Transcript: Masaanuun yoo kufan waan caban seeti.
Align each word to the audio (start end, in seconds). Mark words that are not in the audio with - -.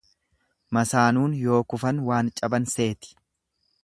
Masaanuun 0.77 1.35
yoo 1.43 1.59
kufan 1.73 2.01
waan 2.07 2.33
caban 2.41 2.67
seeti. 2.77 3.17